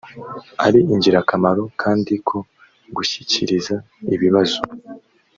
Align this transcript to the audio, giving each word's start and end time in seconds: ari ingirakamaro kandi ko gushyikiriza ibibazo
ari 0.65 0.79
ingirakamaro 0.93 1.63
kandi 1.81 2.13
ko 2.27 2.37
gushyikiriza 2.95 3.75
ibibazo 4.15 4.59